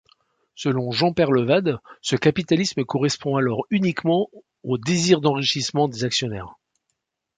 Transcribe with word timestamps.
Selon 0.55 0.89
Jean 0.91 1.13
Peyrelevade, 1.13 1.77
ce 2.01 2.15
capitalisme 2.15 2.83
correspond 2.85 3.35
alors 3.35 3.67
uniquement 3.69 4.29
au 4.63 4.79
désir 4.79 5.21
d’enrichissement 5.21 5.87
des 5.87 6.05
actionnaires. 6.05 6.55